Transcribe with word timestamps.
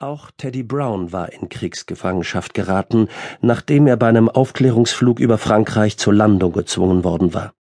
Auch 0.00 0.32
Teddy 0.36 0.64
Brown 0.64 1.12
war 1.12 1.32
in 1.32 1.48
Kriegsgefangenschaft 1.48 2.52
geraten, 2.52 3.08
nachdem 3.40 3.86
er 3.86 3.96
bei 3.96 4.08
einem 4.08 4.28
Aufklärungsflug 4.28 5.20
über 5.20 5.38
Frankreich 5.38 5.98
zur 5.98 6.12
Landung 6.12 6.52
gezwungen 6.52 7.04
worden 7.04 7.32
war. 7.32 7.54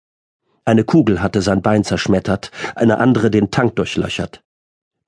Eine 0.64 0.84
Kugel 0.84 1.22
hatte 1.22 1.42
sein 1.42 1.60
Bein 1.60 1.82
zerschmettert, 1.82 2.52
eine 2.76 2.98
andere 2.98 3.32
den 3.32 3.50
Tank 3.50 3.74
durchlöchert. 3.74 4.44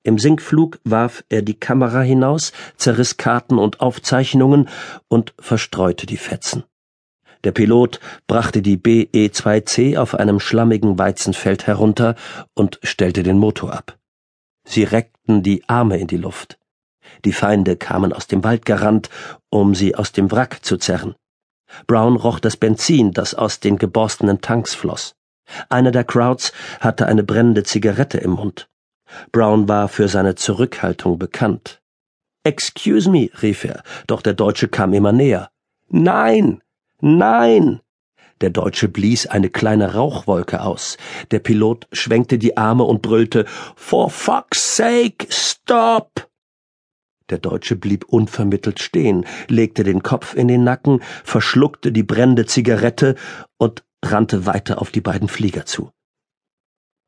Im 0.03 0.19
Sinkflug 0.19 0.81
warf 0.83 1.23
er 1.29 1.43
die 1.43 1.55
Kamera 1.55 2.01
hinaus, 2.01 2.53
zerriss 2.77 3.17
Karten 3.19 3.57
und 3.57 3.81
Aufzeichnungen 3.81 4.69
und 5.07 5.33
verstreute 5.39 6.07
die 6.07 6.17
Fetzen. 6.17 6.65
Der 7.45 7.53
Pilot 7.53 8.01
brachte 8.27 8.63
die 8.63 8.77
BE-2C 8.77 9.97
auf 9.97 10.17
einem 10.17 10.41
schlammigen 10.41 10.99
Weizenfeld 10.99 11.69
herunter 11.69 12.17
und 12.55 12.81
stellte 12.83 13.23
den 13.23 13.39
Motor 13.39 13.75
ab. 13.75 13.97
Sie 14.65 14.83
reckten 14.83 15.45
die 15.45 15.69
Arme 15.69 15.99
in 15.99 16.09
die 16.09 16.17
Luft. 16.17 16.59
Die 17.25 17.33
Feinde 17.33 17.77
kamen 17.77 18.13
aus 18.13 18.27
dem 18.27 18.45
Wald 18.45 18.65
gerannt, 18.65 19.11
um 19.51 19.75
sie 19.75 19.95
aus 19.95 20.13
dem 20.13 20.31
Wrack 20.31 20.65
zu 20.65 20.77
zerren. 20.77 21.15
Brown 21.87 22.17
roch 22.17 22.39
das 22.39 22.57
Benzin, 22.57 23.13
das 23.13 23.35
aus 23.35 23.61
den 23.61 23.79
geborstenen 23.79 24.41
Tanks 24.41 24.75
floss. 24.75 25.15
Einer 25.69 25.91
der 25.91 26.05
Crowds 26.05 26.53
hatte 26.81 27.07
eine 27.07 27.23
brennende 27.23 27.63
Zigarette 27.63 28.19
im 28.19 28.33
Mund. 28.33 28.69
Brown 29.31 29.69
war 29.69 29.89
für 29.89 30.09
seine 30.09 30.35
Zurückhaltung 30.35 31.19
bekannt. 31.19 31.81
Excuse 32.45 33.09
me, 33.09 33.31
rief 33.43 33.65
er, 33.65 33.83
doch 34.07 34.23
der 34.23 34.35
Deutsche 34.35 34.69
kam 34.69 34.93
immer 34.95 35.13
näher. 35.13 35.51
Nein, 35.89 36.63
nein! 37.01 37.81
Der 38.41 38.51
Deutsche 38.51 38.89
blies 38.89 39.27
eine 39.27 39.51
kleine 39.51 39.95
Rauchwolke 39.95 40.63
aus. 40.63 40.97
Der 41.31 41.39
Pilot 41.39 41.87
schwenkte 41.93 42.39
die 42.39 42.57
Arme 42.57 42.83
und 42.83 43.01
brüllte 43.01 43.45
For 43.77 44.11
fuck's 44.11 44.77
sake, 44.77 45.27
stop! 45.31 46.29
Der 47.33 47.39
Deutsche 47.39 47.77
blieb 47.77 48.05
unvermittelt 48.05 48.79
stehen, 48.79 49.25
legte 49.49 49.85
den 49.85 50.03
Kopf 50.03 50.35
in 50.35 50.49
den 50.49 50.65
Nacken, 50.65 51.01
verschluckte 51.25 51.91
die 51.91 52.03
brennende 52.03 52.45
Zigarette 52.45 53.15
und 53.57 53.85
rannte 54.05 54.45
weiter 54.45 54.83
auf 54.83 54.91
die 54.91 55.01
beiden 55.01 55.29
Flieger 55.29 55.65
zu. 55.65 55.91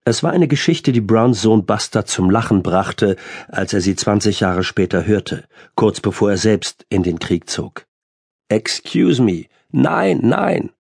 Es 0.06 0.22
war 0.22 0.33
eine 0.33 0.48
Geschichte, 0.48 0.92
die 0.92 1.02
Browns 1.02 1.42
Sohn 1.42 1.67
Buster 1.67 2.06
zum 2.06 2.30
Lachen 2.30 2.62
brachte, 2.62 3.17
als 3.48 3.75
er 3.75 3.83
sie 3.83 3.97
zwanzig 3.97 4.41
Jahre 4.41 4.64
später 4.64 5.05
hörte, 5.05 5.45
kurz 5.75 6.00
bevor 6.00 6.30
er 6.30 6.39
selbst 6.39 6.86
in 6.89 7.02
den 7.02 7.19
Krieg 7.19 7.50
zog. 7.50 7.84
Excuse 8.48 9.20
me. 9.20 9.45
Nein, 9.72 10.20
nein. 10.22 10.70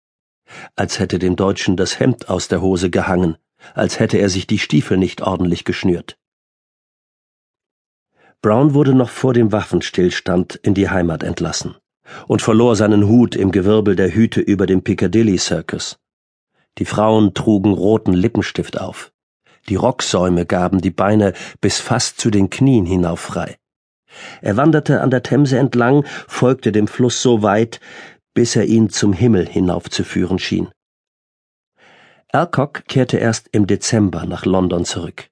Als 0.74 0.98
hätte 1.00 1.18
dem 1.18 1.36
Deutschen 1.36 1.76
das 1.76 2.00
Hemd 2.00 2.30
aus 2.30 2.48
der 2.48 2.62
Hose 2.62 2.88
gehangen, 2.88 3.36
als 3.74 4.00
hätte 4.00 4.16
er 4.16 4.30
sich 4.30 4.46
die 4.46 4.58
Stiefel 4.58 4.96
nicht 4.96 5.20
ordentlich 5.20 5.66
geschnürt. 5.66 6.16
Brown 8.44 8.74
wurde 8.74 8.92
noch 8.92 9.08
vor 9.08 9.32
dem 9.32 9.52
Waffenstillstand 9.52 10.56
in 10.56 10.74
die 10.74 10.90
Heimat 10.90 11.22
entlassen 11.22 11.76
und 12.26 12.42
verlor 12.42 12.76
seinen 12.76 13.08
Hut 13.08 13.36
im 13.36 13.52
Gewirbel 13.52 13.96
der 13.96 14.14
Hüte 14.14 14.42
über 14.42 14.66
dem 14.66 14.82
Piccadilly 14.82 15.38
Circus. 15.38 15.96
Die 16.76 16.84
Frauen 16.84 17.32
trugen 17.32 17.72
roten 17.72 18.12
Lippenstift 18.12 18.78
auf. 18.78 19.12
Die 19.70 19.76
Rocksäume 19.76 20.44
gaben 20.44 20.82
die 20.82 20.90
Beine 20.90 21.32
bis 21.62 21.80
fast 21.80 22.20
zu 22.20 22.28
den 22.28 22.50
Knien 22.50 22.84
hinauf 22.84 23.20
frei. 23.20 23.56
Er 24.42 24.58
wanderte 24.58 25.00
an 25.00 25.08
der 25.08 25.22
Themse 25.22 25.56
entlang, 25.56 26.04
folgte 26.28 26.70
dem 26.70 26.86
Fluss 26.86 27.22
so 27.22 27.40
weit, 27.40 27.80
bis 28.34 28.56
er 28.56 28.66
ihn 28.66 28.90
zum 28.90 29.14
Himmel 29.14 29.48
hinaufzuführen 29.48 30.38
schien. 30.38 30.68
Alcock 32.28 32.84
kehrte 32.88 33.16
erst 33.16 33.48
im 33.52 33.66
Dezember 33.66 34.26
nach 34.26 34.44
London 34.44 34.84
zurück. 34.84 35.30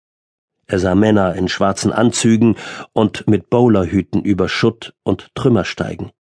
Er 0.67 0.79
sah 0.79 0.95
Männer 0.95 1.35
in 1.35 1.49
schwarzen 1.49 1.93
Anzügen 1.93 2.57
und 2.93 3.27
mit 3.27 3.51
Bowlerhüten 3.51 4.23
über 4.23 4.49
Schutt 4.49 4.95
und 5.03 5.35
Trümmer 5.35 5.65
steigen. 5.65 6.13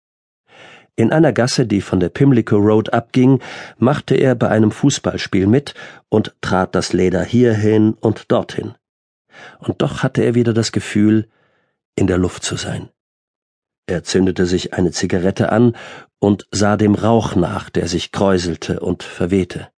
In 0.94 1.10
einer 1.10 1.32
Gasse, 1.32 1.66
die 1.66 1.80
von 1.80 2.00
der 2.00 2.10
Pimlico 2.10 2.56
Road 2.56 2.92
abging, 2.92 3.40
machte 3.78 4.14
er 4.14 4.34
bei 4.34 4.48
einem 4.48 4.70
Fußballspiel 4.70 5.46
mit 5.46 5.74
und 6.10 6.34
trat 6.42 6.74
das 6.74 6.92
Leder 6.92 7.24
hierhin 7.24 7.94
und 7.94 8.30
dorthin. 8.30 8.74
Und 9.58 9.80
doch 9.80 10.02
hatte 10.02 10.22
er 10.22 10.34
wieder 10.34 10.52
das 10.52 10.70
Gefühl, 10.70 11.28
in 11.96 12.06
der 12.06 12.18
Luft 12.18 12.44
zu 12.44 12.56
sein. 12.56 12.90
Er 13.86 14.04
zündete 14.04 14.46
sich 14.46 14.74
eine 14.74 14.92
Zigarette 14.92 15.50
an 15.50 15.74
und 16.18 16.46
sah 16.50 16.76
dem 16.76 16.94
Rauch 16.94 17.34
nach, 17.34 17.70
der 17.70 17.88
sich 17.88 18.12
kräuselte 18.12 18.80
und 18.80 19.02
verwehte. 19.02 19.71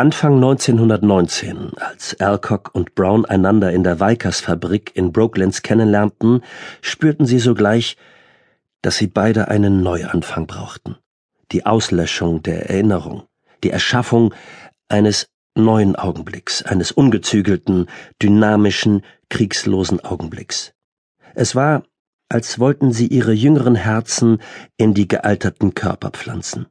Anfang 0.00 0.36
1919, 0.36 1.72
als 1.76 2.18
Alcock 2.20 2.70
und 2.72 2.94
Brown 2.94 3.26
einander 3.26 3.70
in 3.70 3.84
der 3.84 4.00
Weikers-Fabrik 4.00 4.92
in 4.94 5.12
Brooklands 5.12 5.60
kennenlernten, 5.60 6.42
spürten 6.80 7.26
sie 7.26 7.38
sogleich, 7.38 7.98
dass 8.80 8.96
sie 8.96 9.08
beide 9.08 9.48
einen 9.48 9.82
Neuanfang 9.82 10.46
brauchten. 10.46 10.96
Die 11.52 11.66
Auslöschung 11.66 12.42
der 12.42 12.70
Erinnerung, 12.70 13.24
die 13.62 13.68
Erschaffung 13.68 14.32
eines 14.88 15.26
neuen 15.54 15.96
Augenblicks, 15.96 16.62
eines 16.62 16.92
ungezügelten, 16.92 17.90
dynamischen, 18.22 19.02
kriegslosen 19.28 20.02
Augenblicks. 20.02 20.72
Es 21.34 21.54
war, 21.54 21.82
als 22.30 22.58
wollten 22.58 22.94
sie 22.94 23.08
ihre 23.08 23.32
jüngeren 23.34 23.74
Herzen 23.74 24.40
in 24.78 24.94
die 24.94 25.08
gealterten 25.08 25.74
Körper 25.74 26.08
pflanzen. 26.08 26.68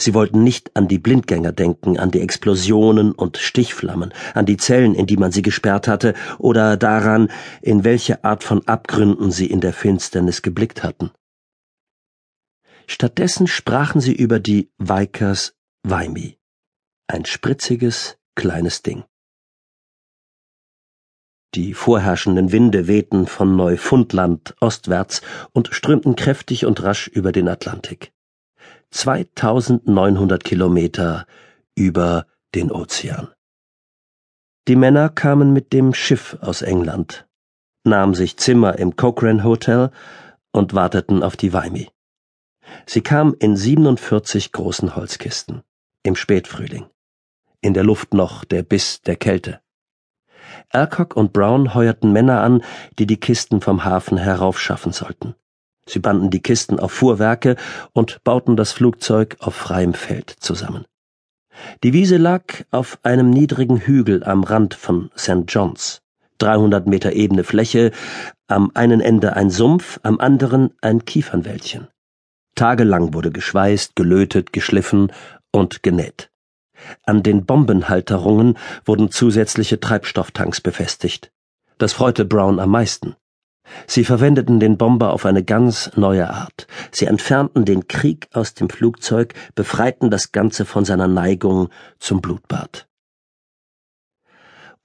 Sie 0.00 0.14
wollten 0.14 0.44
nicht 0.44 0.76
an 0.76 0.86
die 0.86 0.98
Blindgänger 0.98 1.50
denken, 1.50 1.98
an 1.98 2.12
die 2.12 2.20
Explosionen 2.20 3.10
und 3.12 3.36
Stichflammen, 3.36 4.14
an 4.32 4.46
die 4.46 4.56
Zellen, 4.56 4.94
in 4.94 5.06
die 5.06 5.16
man 5.16 5.32
sie 5.32 5.42
gesperrt 5.42 5.88
hatte, 5.88 6.14
oder 6.38 6.76
daran, 6.76 7.32
in 7.62 7.82
welche 7.82 8.22
Art 8.22 8.44
von 8.44 8.66
Abgründen 8.68 9.32
sie 9.32 9.46
in 9.46 9.60
der 9.60 9.72
Finsternis 9.72 10.42
geblickt 10.42 10.84
hatten. 10.84 11.10
Stattdessen 12.86 13.48
sprachen 13.48 14.00
sie 14.00 14.14
über 14.14 14.38
die 14.38 14.70
Weikers 14.78 15.56
Weimi. 15.82 16.38
Ein 17.08 17.24
spritziges, 17.24 18.18
kleines 18.36 18.82
Ding. 18.82 19.04
Die 21.54 21.74
vorherrschenden 21.74 22.52
Winde 22.52 22.86
wehten 22.86 23.26
von 23.26 23.56
Neufundland 23.56 24.54
ostwärts 24.60 25.22
und 25.52 25.68
strömten 25.72 26.14
kräftig 26.14 26.66
und 26.66 26.82
rasch 26.82 27.08
über 27.08 27.32
den 27.32 27.48
Atlantik. 27.48 28.12
2900 28.90 30.42
Kilometer 30.42 31.26
über 31.74 32.26
den 32.54 32.70
Ozean. 32.70 33.28
Die 34.66 34.76
Männer 34.76 35.08
kamen 35.08 35.52
mit 35.52 35.72
dem 35.72 35.94
Schiff 35.94 36.36
aus 36.40 36.62
England, 36.62 37.26
nahmen 37.84 38.14
sich 38.14 38.36
Zimmer 38.36 38.78
im 38.78 38.96
Cochrane 38.96 39.44
Hotel 39.44 39.90
und 40.52 40.74
warteten 40.74 41.22
auf 41.22 41.36
die 41.36 41.52
Weimi. 41.52 41.88
Sie 42.86 43.00
kam 43.00 43.34
in 43.38 43.56
47 43.56 44.52
großen 44.52 44.94
Holzkisten, 44.96 45.62
im 46.02 46.16
Spätfrühling. 46.16 46.86
In 47.60 47.74
der 47.74 47.84
Luft 47.84 48.14
noch 48.14 48.44
der 48.44 48.62
Biss 48.62 49.02
der 49.02 49.16
Kälte. 49.16 49.60
Alcock 50.70 51.16
und 51.16 51.32
Brown 51.32 51.74
heuerten 51.74 52.12
Männer 52.12 52.42
an, 52.42 52.62
die 52.98 53.06
die 53.06 53.18
Kisten 53.18 53.60
vom 53.60 53.84
Hafen 53.84 54.18
heraufschaffen 54.18 54.92
sollten. 54.92 55.34
Sie 55.88 55.98
banden 55.98 56.30
die 56.30 56.42
Kisten 56.42 56.78
auf 56.78 56.92
Fuhrwerke 56.92 57.56
und 57.92 58.22
bauten 58.22 58.56
das 58.56 58.72
Flugzeug 58.72 59.36
auf 59.40 59.54
freiem 59.54 59.94
Feld 59.94 60.30
zusammen. 60.38 60.84
Die 61.82 61.92
Wiese 61.92 62.18
lag 62.18 62.42
auf 62.70 62.98
einem 63.02 63.30
niedrigen 63.30 63.78
Hügel 63.78 64.22
am 64.22 64.44
Rand 64.44 64.74
von 64.74 65.10
St. 65.16 65.44
John's. 65.48 66.02
300 66.38 66.86
Meter 66.86 67.12
ebene 67.14 67.42
Fläche, 67.42 67.90
am 68.46 68.70
einen 68.74 69.00
Ende 69.00 69.34
ein 69.34 69.50
Sumpf, 69.50 69.98
am 70.04 70.20
anderen 70.20 70.70
ein 70.80 71.04
Kiefernwäldchen. 71.04 71.88
Tagelang 72.54 73.12
wurde 73.12 73.32
geschweißt, 73.32 73.96
gelötet, 73.96 74.52
geschliffen 74.52 75.12
und 75.50 75.82
genäht. 75.82 76.30
An 77.04 77.24
den 77.24 77.44
Bombenhalterungen 77.44 78.56
wurden 78.84 79.10
zusätzliche 79.10 79.80
Treibstofftanks 79.80 80.60
befestigt. 80.60 81.32
Das 81.78 81.92
freute 81.92 82.24
Brown 82.24 82.60
am 82.60 82.70
meisten. 82.70 83.16
Sie 83.86 84.04
verwendeten 84.04 84.60
den 84.60 84.76
Bomber 84.76 85.12
auf 85.12 85.26
eine 85.26 85.42
ganz 85.44 85.90
neue 85.96 86.30
Art. 86.30 86.66
Sie 86.90 87.06
entfernten 87.06 87.64
den 87.64 87.88
Krieg 87.88 88.28
aus 88.32 88.54
dem 88.54 88.68
Flugzeug, 88.70 89.34
befreiten 89.54 90.10
das 90.10 90.32
Ganze 90.32 90.64
von 90.64 90.84
seiner 90.84 91.08
Neigung 91.08 91.68
zum 91.98 92.20
Blutbad. 92.20 92.88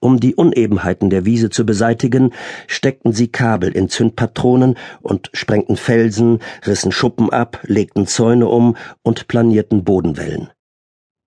Um 0.04 0.20
die 0.20 0.36
Unebenheiten 0.36 1.10
der 1.10 1.24
Wiese 1.24 1.50
zu 1.50 1.66
beseitigen, 1.66 2.34
steckten 2.68 3.14
sie 3.14 3.30
Kabel 3.30 3.72
in 3.72 3.88
Zündpatronen 3.88 4.78
und 5.02 5.30
sprengten 5.32 5.78
Felsen, 5.78 6.40
rissen 6.68 6.92
Schuppen 6.92 7.30
ab, 7.30 7.60
legten 7.64 8.06
Zäune 8.06 8.48
um 8.48 8.76
und 9.02 9.30
planierten 9.30 9.86
Bodenwellen. 9.86 10.50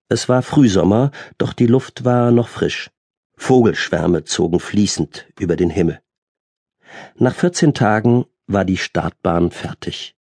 Es 0.09 0.29
war 0.29 0.43
Frühsommer, 0.43 1.09
doch 1.39 1.53
die 1.53 1.65
Luft 1.65 2.05
war 2.05 2.29
noch 2.29 2.49
frisch. 2.49 2.91
Vogelschwärme 3.35 4.25
zogen 4.25 4.59
fließend 4.59 5.27
über 5.39 5.55
den 5.55 5.71
Himmel. 5.71 5.99
Nach 7.15 7.35
vierzehn 7.35 7.73
Tagen 7.73 8.25
war 8.47 8.65
die 8.65 8.77
Startbahn 8.77 9.51
fertig. 9.51 10.15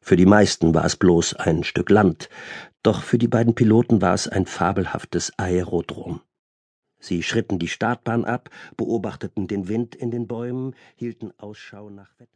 Für 0.00 0.16
die 0.16 0.26
meisten 0.26 0.74
war 0.74 0.84
es 0.84 0.96
bloß 0.96 1.34
ein 1.34 1.64
Stück 1.64 1.88
Land, 1.90 2.28
doch 2.82 3.02
für 3.02 3.18
die 3.18 3.28
beiden 3.28 3.54
Piloten 3.54 4.02
war 4.02 4.14
es 4.14 4.28
ein 4.28 4.46
fabelhaftes 4.46 5.32
Aerodrom. 5.38 6.20
Sie 6.98 7.22
schritten 7.22 7.58
die 7.58 7.68
Startbahn 7.68 8.24
ab, 8.24 8.50
beobachteten 8.76 9.46
den 9.46 9.68
Wind 9.68 9.94
in 9.94 10.10
den 10.10 10.26
Bäumen, 10.26 10.74
hielten 10.96 11.32
Ausschau 11.38 11.90
nach 11.90 12.18
Wetter. 12.18 12.30